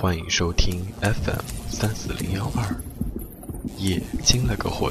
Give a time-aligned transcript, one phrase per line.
[0.00, 2.74] 欢迎收听 FM 三四零幺二，
[3.76, 4.90] 夜惊了个魂，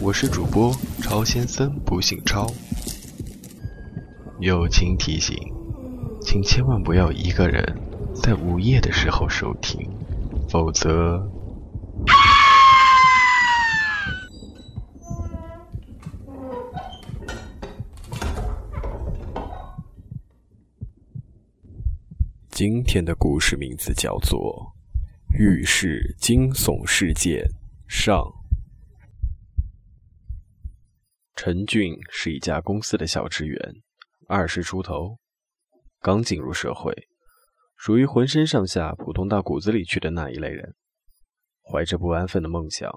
[0.00, 2.50] 我是主播超先生，不姓超。
[4.38, 5.36] 友情提醒，
[6.22, 7.62] 请千万不要一个人
[8.14, 9.86] 在午夜的时候收听，
[10.48, 11.22] 否则。
[22.62, 24.74] 今天的故事名字叫做
[25.38, 27.48] 《浴室惊悚事件
[27.88, 28.14] 上》。
[31.34, 33.58] 陈俊是一家公司的小职员，
[34.28, 35.16] 二十出头，
[36.00, 36.92] 刚进入社会，
[37.78, 40.74] 属于浑身上下普通到骨子里去的那一类人，
[41.62, 42.92] 怀着不安分的梦想，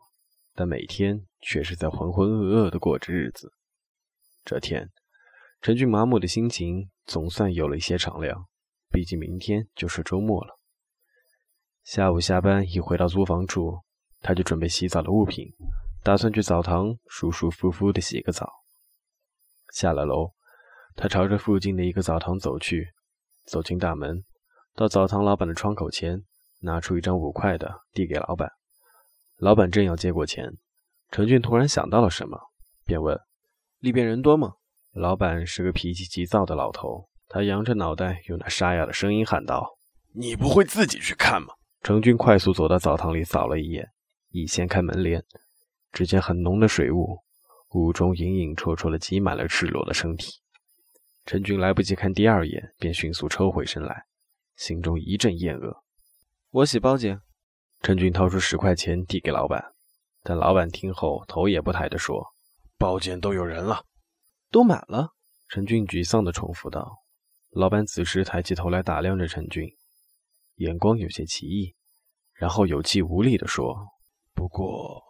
[0.54, 3.54] 但每天却是在浑浑噩噩的过着日子。
[4.44, 4.90] 这天，
[5.62, 8.46] 陈俊麻木的心情总算有了一些敞亮。
[8.94, 10.60] 毕竟明天就是周末了。
[11.84, 13.82] 下午下班一回到租房处，
[14.22, 15.48] 他就准备洗澡的物品，
[16.04, 18.48] 打算去澡堂舒舒服服的洗个澡。
[19.74, 20.32] 下了楼，
[20.96, 22.94] 他朝着附近的一个澡堂走去。
[23.46, 24.24] 走进大门，
[24.76, 26.24] 到澡堂老板的窗口前，
[26.62, 28.50] 拿出一张五块的递给老板。
[29.38, 30.50] 老板正要接过钱，
[31.10, 32.40] 陈俊突然想到了什么，
[32.86, 33.20] 便问
[33.82, 34.54] ：“里边人多吗？”
[34.94, 37.10] 老板是个脾气急躁的老头。
[37.34, 39.68] 他扬着脑袋，用那沙哑的声音喊道
[40.14, 41.48] ：“你不会自己去看吗？”
[41.82, 43.90] 程军快速走到澡堂里，扫了一眼，
[44.30, 45.26] 一掀开门帘，
[45.92, 47.18] 只见很浓的水雾，
[47.72, 50.42] 雾中隐隐绰绰的挤满了赤裸的身体。
[51.26, 54.04] 陈军来不及看第二眼，便迅速抽回身来，
[54.56, 55.84] 心中一阵厌恶。
[56.52, 57.20] 我洗包间。
[57.82, 59.74] 陈军掏出十块钱递给老板，
[60.22, 62.28] 但老板听后头也不抬地说
[62.78, 63.86] ：“包间都有人了，
[64.52, 65.10] 都满了。”
[65.50, 67.00] 陈俊沮丧地重复道。
[67.56, 69.70] 老板此时抬起头来打量着陈俊，
[70.56, 71.76] 眼光有些奇异，
[72.34, 73.78] 然后有气无力地说
[74.34, 75.04] ：“不过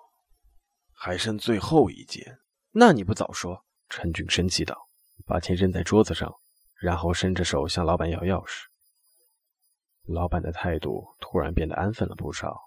[0.91, 2.39] 还剩最后一件，
[2.71, 4.75] 那你不早说？”陈俊生气道，
[5.25, 6.33] 把钱扔在桌子上，
[6.81, 8.63] 然后伸着手向老板要钥匙。
[10.03, 12.59] 老板的态度突然变得安分了不少，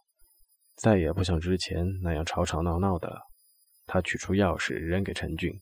[0.74, 3.20] 再也不像之前那样吵吵闹闹的了。
[3.84, 5.52] 他取出钥匙扔给陈俊，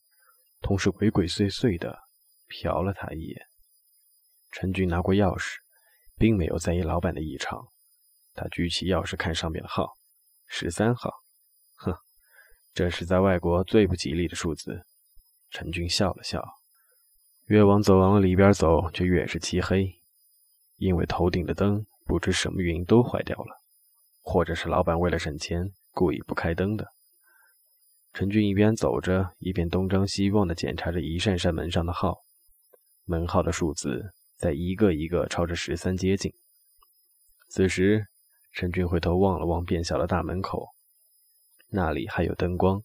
[0.61, 1.99] 同时鬼鬼祟祟地
[2.49, 3.45] 瞟了他一眼。
[4.55, 5.57] 陈军拿过钥匙，
[6.17, 7.67] 并没有在意老板的异常。
[8.35, 9.95] 他举起钥匙看上面的号，
[10.47, 11.13] 十三号。
[11.75, 11.93] 哼，
[12.73, 14.87] 这是在外国最不吉利的数字。
[15.51, 16.41] 陈军笑了笑。
[17.47, 19.93] 越往走廊里边走，就越是漆黑，
[20.77, 23.61] 因为头顶的灯不知什么原因都坏掉了，
[24.23, 26.87] 或者是老板为了省钱故意不开灯的。
[28.13, 32.19] 陈俊一边走着，一边东张西望地检查着一扇扇门上的号，
[33.05, 34.15] 门号的数字。
[34.45, 36.31] 在一个一个朝着十三接近。
[37.49, 38.05] 此时，
[38.53, 40.69] 陈俊回头望了望变小的大门口，
[41.71, 42.83] 那里还有灯光，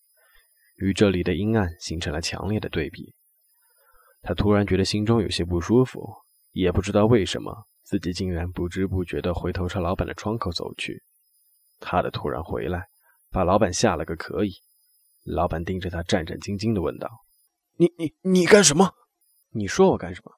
[0.78, 3.14] 与这里的阴暗形成了强烈的对比。
[4.22, 6.10] 他突然觉得心中有些不舒服，
[6.54, 11.04] 也不知道为什么，自己竟然不知不觉地回头朝老板的窗口走去。
[11.82, 12.86] 他的突然回来，
[13.30, 14.54] 把老板吓了个可以。
[15.26, 17.10] 老板盯着他，战战兢兢地问道
[17.76, 18.94] ：“你、你、你干什么？
[19.50, 20.32] 你说我干什么？”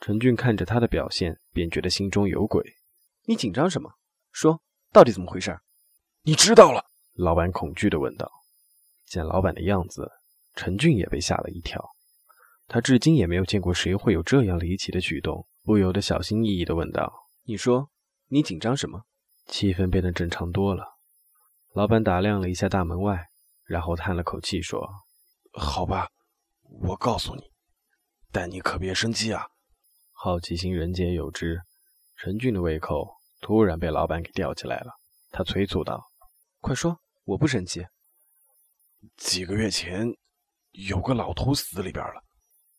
[0.00, 2.76] 陈俊看着他的表现，便觉得心中有鬼。
[3.24, 3.90] 你紧张什么？
[4.32, 4.62] 说，
[4.92, 5.58] 到底怎么回事？
[6.22, 6.84] 你知道了？
[7.14, 8.30] 老板恐惧地问道。
[9.06, 10.10] 见老板的样子，
[10.54, 11.92] 陈俊也被吓了一跳。
[12.68, 17.90] 他至今也没有见过谁会有这样离奇的举动，不由得小心翼翼地问道：“你说，
[18.26, 19.04] 你紧张什么？”
[19.46, 20.98] 气氛变得正常多了。
[21.72, 23.28] 老板打量了一下大门外，
[23.64, 24.86] 然后叹了口气说
[25.54, 26.08] ：“好吧，
[26.88, 27.42] 我告诉你，
[28.32, 29.46] 但你可别生气啊。”
[30.26, 31.60] 好奇心人皆有之，
[32.16, 34.90] 陈俊的胃口突然被老板给吊起来了。
[35.30, 36.02] 他催促道
[36.60, 37.86] ：“快说，我不生气。”
[39.16, 40.08] 几个月前，
[40.72, 42.24] 有个老头死里边了。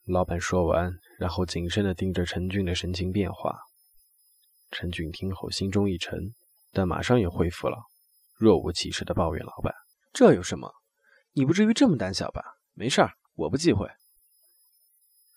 [0.07, 3.57] 老板说完，然后谨慎地盯着陈俊的神情变化。
[4.71, 6.19] 陈俊听后心中一沉，
[6.73, 7.77] 但马上又恢复了，
[8.35, 9.73] 若无其事地抱怨老板
[10.11, 10.69] ：“这有什么？
[11.31, 12.43] 你不至于这么胆小吧？
[12.73, 13.89] 没事儿，我不忌讳。”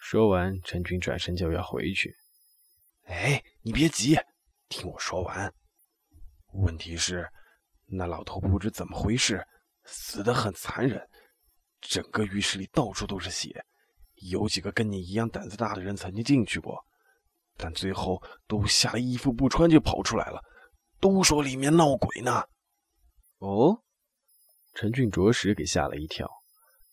[0.01, 2.17] 说完，陈军转身就要回去。
[3.05, 4.19] 哎，你别急，
[4.69, 5.53] 听我说完。
[6.55, 7.29] 问题是，
[7.87, 9.47] 那老头不知怎么回事，
[9.85, 11.07] 死得很残忍，
[11.83, 13.65] 整个浴室里到处都是血。
[14.31, 16.83] 有几个跟你一样胆子大的人曾经进去过，
[17.57, 20.43] 但最后都吓得衣服不穿就跑出来了，
[20.99, 22.43] 都说里面闹鬼呢。
[23.39, 23.83] 哦，
[24.75, 26.27] 陈俊着实给吓了一跳，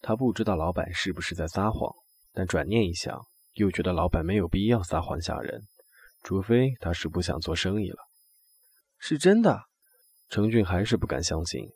[0.01, 1.95] 他不知道老板是不是在撒谎。
[2.37, 3.19] 但转念一想，
[3.53, 5.63] 又觉得老板没有必要撒谎吓人，
[6.21, 7.97] 除非他是不想做生意了。
[8.99, 9.63] 是真的。
[10.29, 11.67] 程俊还是不敢相信。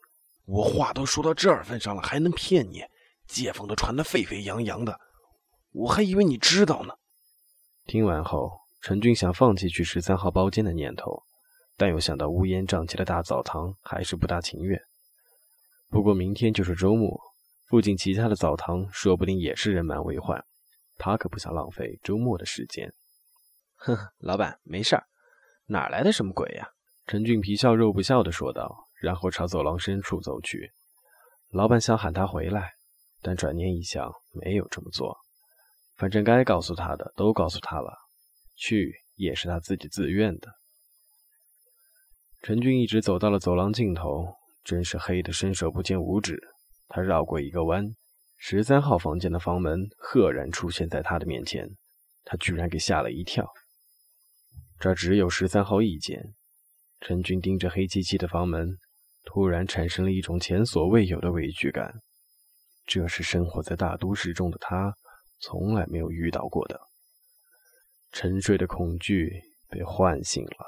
[0.46, 2.84] 我话都说到这儿份上了，还能骗你？
[3.26, 5.00] 街坊都传得沸沸扬扬的，
[5.72, 6.94] 我还以为你知道呢。
[7.88, 8.52] 听完后，
[8.84, 11.24] 陈俊想放弃去十三号包间的念头，
[11.76, 14.80] 但又想到乌烟瘴气的大澡堂，还是不大情愿。
[15.90, 17.20] 不过明天就是周末，
[17.68, 20.44] 附近其他的澡堂说不定也是人满为患，
[21.04, 22.94] 他可不想浪费周末的时间。
[23.78, 25.04] 哼， 老板没事儿，
[25.66, 26.70] 哪来的什么鬼呀？
[27.08, 30.72] 陈俊皮笑肉不笑的说道，然后朝走廊深处走去。
[31.50, 32.74] 老板想喊他回来，
[33.20, 35.18] 但转念一想，没有这么做。
[35.98, 37.98] 反正该告诉他的都告诉他了，
[38.56, 40.54] 去也是他自己自愿的。
[42.44, 46.40] 陈俊一直走到了走廊尽头，真是黑的伸手不见五指。
[46.88, 47.96] 他绕过一个弯，
[48.44, 51.70] 十三号房间的房门赫然出现在他的面前，
[52.24, 53.48] 他居然给吓了一跳。
[54.80, 56.34] 这只有十三号一间。
[57.02, 58.80] 陈俊盯着黑漆漆的房门，
[59.24, 62.02] 突然产生了一种前所未有的畏惧感。
[62.88, 64.96] 这是生活在大都市中的他
[65.40, 66.82] 从来没有遇到过的。
[68.12, 69.32] 沉睡的恐惧
[69.70, 70.66] 被唤醒了。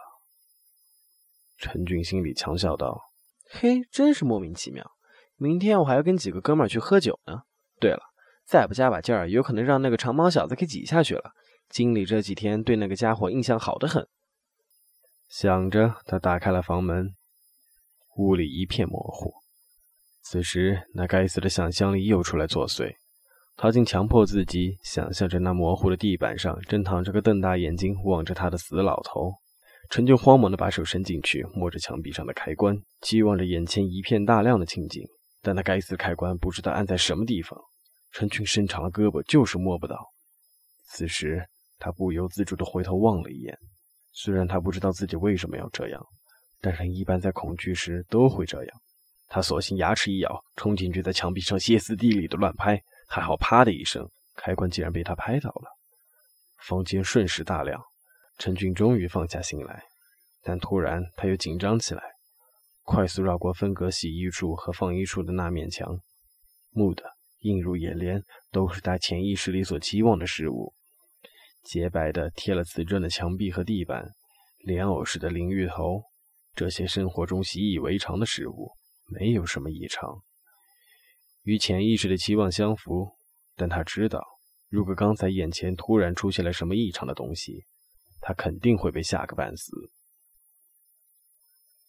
[1.58, 3.02] 陈俊心里强笑道
[3.50, 4.92] ：“嘿，真是莫名其妙。
[5.38, 7.42] 明天我还要跟几个哥们儿去喝酒呢。
[7.84, 8.00] 对了，
[8.48, 11.32] 再不加把劲儿，有可能让那个长毛小子给挤下去了。
[11.70, 14.08] 经理这几天对那个家伙印象好得很。”
[15.28, 17.10] 想着，他打开了房门，
[18.16, 19.34] 屋里一片模糊。
[20.22, 22.96] 此时，那该死的想象力又出来作祟，
[23.58, 29.34] 他竟强迫自己想象着那模糊的地板上正躺着个瞪大眼睛望着他的死老头。
[29.90, 35.06] 陈就慌忙地把手伸进去，摸着墙壁上的开关，期望着眼前一片大亮的情景。
[35.44, 37.60] 但那该死的开关不知道按在什么地方，
[38.12, 40.10] 陈俊伸长了胳膊就是摸不到。
[40.86, 41.46] 此时，
[41.78, 43.56] 他不由自主地回头望了一眼。
[44.14, 46.02] 虽然他不知道自己为什么要这样，
[46.62, 48.82] 但人一般在恐惧时都会这样。
[49.28, 52.82] 他索性牙齿一咬，冲进去在墙壁上歇斯底里的乱拍。
[53.08, 55.70] 还好，啪的一声，开关竟然被他拍到了。
[56.60, 57.84] 房间瞬时大亮，
[58.38, 59.84] 陈俊终于放下心来。
[60.42, 62.04] 但突然他又紧张起来，
[62.84, 66.00] 快速绕过分隔洗衣处和放衣处的那面墙，
[66.70, 67.04] 木的
[67.40, 68.22] 映入眼帘，
[68.52, 70.74] 都是他潜意识里所期望的事物。
[71.64, 74.12] 洁白的贴了瓷砖的墙壁和地板，
[74.60, 76.04] 莲藕似的淋浴头，
[76.54, 78.72] 这些生活中习以为常的事物，
[79.08, 80.22] 没有什么异常。
[81.44, 83.14] 与潜意识的期望相符，
[83.56, 84.22] 但他知道，
[84.70, 87.64] 如果刚才眼前突然出现了什么异常的东西，
[88.20, 89.72] 他肯定会被吓个半死。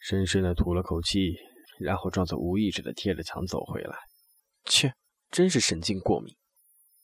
[0.07, 1.35] 深深的吐了口气，
[1.79, 3.97] 然后装作无意识的贴着墙走回来。
[4.67, 4.93] 切，
[5.31, 6.37] 真是神经过敏，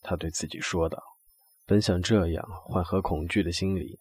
[0.02, 1.02] 他对自己说道。
[1.64, 3.98] 本想这样缓和恐惧的心理，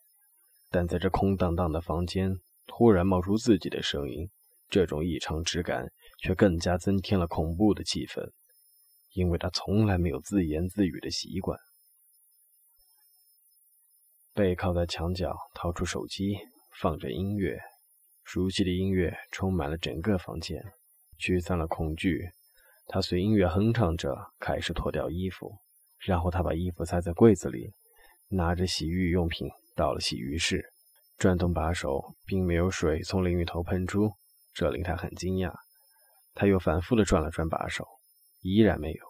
[0.69, 4.29] 但在这空荡荡的房间突然冒出自己的声音，
[4.67, 5.87] 这种异常之感
[6.21, 8.29] 却更加增添了恐怖的气氛。
[9.13, 11.57] 因为他从来没有自言自语的习惯。
[14.33, 16.37] 背靠在墙角，掏出手机，
[16.81, 17.57] 放着音乐，
[18.31, 20.63] 熟悉的音乐充满了整个房间，
[21.18, 22.30] 驱散了恐惧。
[22.85, 25.51] 他随音乐哼唱着，开始脱掉衣服。
[25.97, 27.71] 然后他把衣服塞在柜子里，
[28.27, 30.63] 拿着洗浴用品到了洗浴室，
[31.18, 34.11] 转动把手，并没有水从淋浴头喷出，
[34.54, 35.51] 这令他很惊讶。
[36.35, 37.83] 他又反复地转了转把手，
[38.42, 39.04] 依然没有。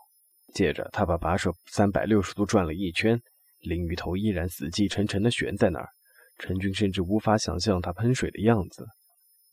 [0.54, 3.22] 接着他把把手三百六十度转了一圈，
[3.60, 5.90] 淋浴头依然死气沉沉地悬在那儿。
[6.38, 8.88] 陈军甚至无法想象他喷水的样子。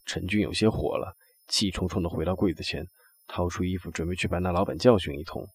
[0.06, 1.14] 陈俊有些火了，
[1.48, 2.86] 气冲冲地回到柜子前，
[3.26, 5.46] 掏出衣服准备去把那老板教训一通。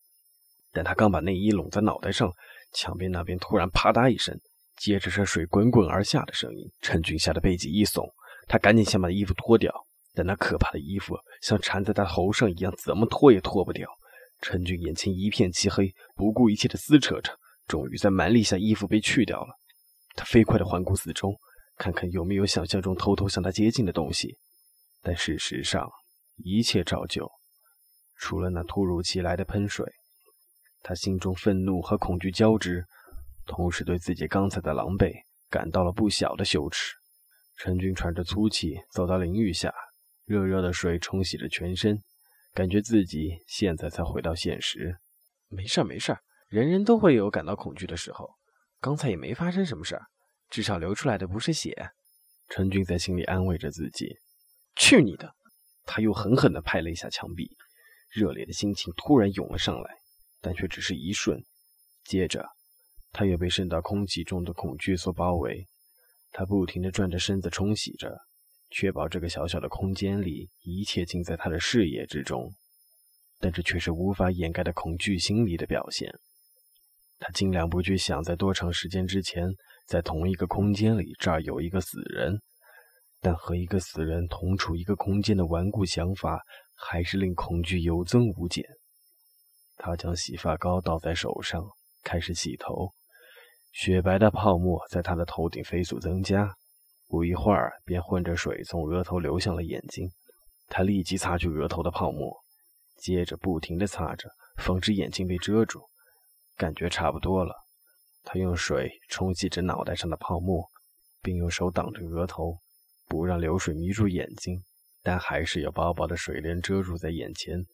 [0.74, 2.32] 但他刚把内衣拢在脑袋上，
[2.74, 4.38] 墙边那边突然啪嗒一声，
[4.78, 6.70] 接着是水滚滚而下的声音。
[6.82, 8.10] 陈俊吓得背脊一耸，
[8.48, 9.74] 他赶紧想把衣服脱掉，
[10.14, 13.90] 但那可怕的衣服像缠在他头上一样，怎么脱也脱不掉。
[14.42, 17.32] 陈俊眼前一片漆黑，不顾一切的撕扯着，
[17.68, 19.56] 终于在蛮力下，衣服被去掉了。
[20.16, 21.34] 他飞快地环顾四周，
[21.82, 24.38] 看看有没有想象中偷偷向他接近的东西，
[25.02, 25.90] 但事实上
[26.36, 27.28] 一切照旧，
[28.18, 29.92] 除了那突如其来的喷水。
[30.84, 32.86] 他心中愤怒和恐惧交织，
[33.48, 35.12] 同时对自己刚才的狼狈
[35.50, 36.94] 感到了不小的羞耻。
[37.58, 39.74] 陈军喘着粗气走到淋浴下，
[40.26, 42.00] 热热的水冲洗着全身，
[42.54, 44.98] 感觉自己现在才回到现实。
[45.50, 48.30] 没事儿，没事儿，人人都会有感到恐惧的时候。
[48.80, 50.06] 刚才也没发生什么事儿，
[50.52, 51.90] 至少流出来的不是血。
[52.50, 54.20] 陈军在心里安慰着自己。
[54.76, 55.34] 去你的！
[55.86, 57.58] 他又狠狠地拍了一下墙壁，
[58.10, 59.98] 热烈的心情突然涌了上来。
[60.44, 61.44] 但却只是一瞬，
[62.04, 62.50] 接着，
[63.12, 65.68] 他又被渗到空气中的恐惧所包围。
[66.32, 68.18] 他不停地转着身子冲洗着，
[68.72, 72.52] 确保这个小小的空间里一切尽在他的视野之中。
[73.38, 76.12] 但这却是无法掩盖的恐惧心理的表现。
[77.20, 79.48] 他尽量不去想，在多长时间之前，
[79.92, 82.40] 在同一个空间里，这儿有一个死人。
[83.20, 86.42] 但和一个死人同处一个空间的顽固想法，
[86.74, 88.64] 还是令恐惧有增无减。
[89.76, 91.62] 他将洗发膏倒在手上，
[92.04, 92.94] 开始洗头。
[93.74, 96.56] 雪白的泡沫在他的头顶飞速增加，
[97.10, 100.10] 不一会儿便混着水从额头流向了眼睛。
[100.70, 102.34] 他立即擦去额头的泡沫，
[102.96, 105.82] 接着不停地擦着，防止眼睛被遮住。
[106.56, 107.54] 感觉差不多了，
[108.24, 110.68] 他用水冲洗着脑袋上的泡沫，
[111.22, 112.58] 并用手挡着额头。
[113.08, 114.64] 不让流水迷住眼睛，
[115.04, 117.66] 但还是有薄薄的水帘遮住在眼前。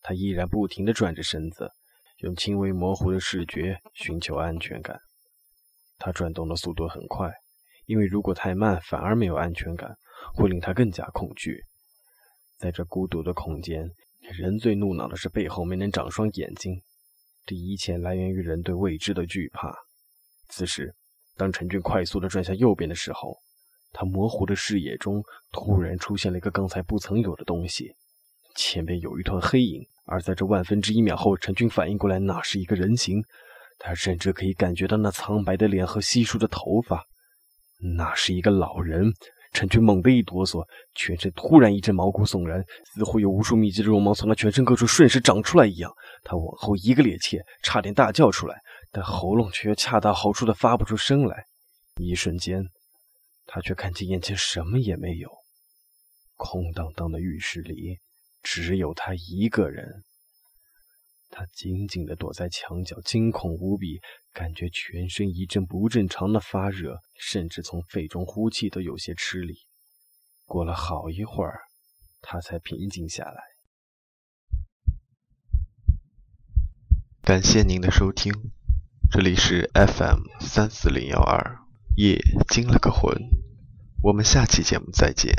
[0.00, 1.70] 他依然不停地转着身子，
[2.20, 4.98] 用轻微模糊的视觉寻求安全感。
[5.98, 7.30] 他转动的速度很快，
[7.84, 9.94] 因为如果太慢，反而没有安全感，
[10.34, 11.62] 会令他更加恐惧。
[12.56, 13.90] 在这孤独的空间，
[14.38, 16.80] 人最怒恼的是背后没能长双眼睛。
[17.44, 19.76] 这一切来源于人对未知的惧怕。
[20.48, 20.94] 此时，
[21.36, 23.36] 当陈俊快速地转向右边的时候，
[23.92, 25.22] 他模糊的视野中
[25.52, 27.94] 突然出现了一个刚才不曾有的东西，
[28.54, 33.22] 前面有一团黑影，而在这万分之一秒后，陈军反应过来，那是一个人形。
[33.78, 37.04] 他甚至可以感觉到那苍白的脸和稀疏的头发，
[37.94, 39.12] 那是一个老人。
[39.52, 42.62] 陈军猛地一哆嗦，全身突然一阵毛骨悚然，
[42.94, 45.90] 似乎有无数密集的绒毛从他全身各处顺势长出来一样。
[46.24, 48.58] 他往后一个趔趄，差点大叫出来，
[48.96, 51.44] 但喉咙却又恰到好处的发不出声来。
[51.96, 52.70] 一瞬间。
[53.44, 55.30] 他却看见眼前什么也没有，
[56.34, 57.98] 空荡荡的浴室里
[58.42, 60.02] 只有他一个人。
[61.28, 64.00] 他紧紧地躲在墙角，惊恐无比，
[64.32, 69.58] 感觉全身一阵不正常的发热，甚至从肺中呼气都有些吃力。
[70.46, 71.60] 过了好一会儿，
[72.22, 73.42] 他才平静下来。
[77.22, 78.32] 感谢您的收听，
[79.08, 81.58] 这里是 FM 三四零幺二。
[81.96, 83.30] 夜惊了个魂，
[84.02, 85.34] 我们下期节目再见。